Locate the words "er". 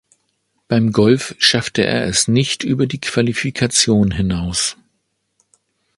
1.85-2.05